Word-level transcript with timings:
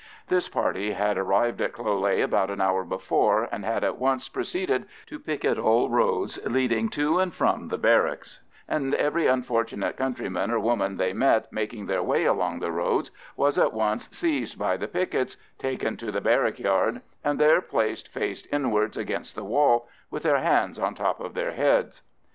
This 0.29 0.49
party 0.49 0.93
had 0.93 1.15
arrived 1.19 1.61
in 1.61 1.69
Cloghleagh 1.69 2.23
about 2.23 2.49
an 2.49 2.59
hour 2.59 2.83
before, 2.83 3.47
and 3.51 3.63
had 3.63 3.83
at 3.83 3.99
once 3.99 4.29
proceeded 4.29 4.85
to 5.05 5.19
picket 5.19 5.59
all 5.59 5.91
roads 5.91 6.39
leading 6.43 6.89
to 6.89 7.19
and 7.19 7.31
from 7.31 7.67
the 7.67 7.77
barracks, 7.77 8.39
and 8.67 8.95
every 8.95 9.27
unfortunate 9.27 9.97
countryman 9.97 10.49
or 10.49 10.59
woman 10.59 10.97
they 10.97 11.13
met 11.13 11.53
making 11.53 11.85
their 11.85 12.01
way 12.01 12.25
along 12.25 12.61
the 12.61 12.71
roads 12.71 13.11
was 13.35 13.59
at 13.59 13.73
once 13.73 14.09
seized 14.11 14.57
by 14.57 14.75
the 14.75 14.87
pickets, 14.87 15.37
taken 15.59 15.95
to 15.97 16.11
the 16.11 16.19
barrack 16.19 16.57
yard, 16.57 17.01
and 17.23 17.37
there 17.37 17.61
placed 17.61 18.07
face 18.07 18.47
inwards 18.47 18.97
against 18.97 19.35
the 19.35 19.45
wall 19.45 19.87
with 20.09 20.23
their 20.23 20.39
hands 20.39 20.79
on 20.79 20.95
top 20.95 21.19
of 21.19 21.35
their 21.35 21.51
heads. 21.51 22.01